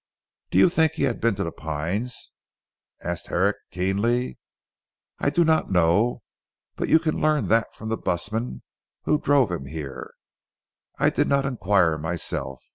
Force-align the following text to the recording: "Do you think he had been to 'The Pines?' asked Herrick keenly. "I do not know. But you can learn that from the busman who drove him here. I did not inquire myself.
"Do 0.49 0.57
you 0.57 0.67
think 0.67 0.93
he 0.93 1.03
had 1.03 1.21
been 1.21 1.35
to 1.35 1.43
'The 1.43 1.51
Pines?' 1.51 2.31
asked 3.03 3.27
Herrick 3.27 3.57
keenly. 3.69 4.39
"I 5.19 5.29
do 5.29 5.45
not 5.45 5.69
know. 5.69 6.23
But 6.75 6.89
you 6.89 6.97
can 6.97 7.21
learn 7.21 7.49
that 7.49 7.71
from 7.75 7.89
the 7.89 7.97
busman 7.97 8.63
who 9.03 9.19
drove 9.21 9.51
him 9.51 9.67
here. 9.67 10.15
I 10.97 11.11
did 11.11 11.27
not 11.27 11.45
inquire 11.45 11.99
myself. 11.99 12.63